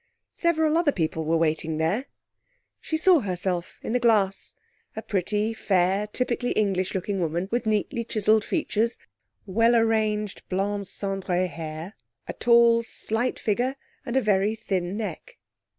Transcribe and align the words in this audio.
Several 0.33 0.79
other 0.79 0.91
people 0.91 1.25
were 1.25 1.37
waiting 1.37 1.77
there. 1.77 2.07
She 2.79 2.97
saw 2.97 3.19
herself 3.19 3.77
in 3.83 3.93
the 3.93 3.99
glass 3.99 4.55
a 4.95 5.03
pretty, 5.03 5.53
fair, 5.53 6.07
typically 6.07 6.53
English 6.53 6.95
looking 6.95 7.19
woman, 7.19 7.47
with 7.51 7.67
neatly 7.67 8.03
chiselled 8.03 8.43
features, 8.43 8.97
well 9.45 9.75
arranged 9.75 10.41
blond 10.49 10.85
cendré 10.85 11.47
hair, 11.47 11.93
a 12.27 12.33
tall, 12.33 12.81
slight 12.81 13.37
figure, 13.37 13.75
and 14.03 14.17
a 14.17 14.23
very 14.23 14.55
thin 14.55 14.97
neck. 14.97 15.37